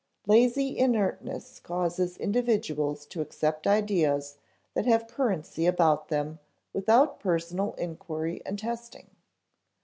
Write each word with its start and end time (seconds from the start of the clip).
Lazy 0.25 0.75
inertness 0.79 1.59
causes 1.59 2.17
individuals 2.17 3.05
to 3.05 3.21
accept 3.21 3.67
ideas 3.67 4.39
that 4.73 4.87
have 4.87 5.05
currency 5.07 5.67
about 5.67 6.07
them 6.07 6.39
without 6.73 7.19
personal 7.19 7.73
inquiry 7.75 8.41
and 8.43 8.57
testing. 8.57 9.11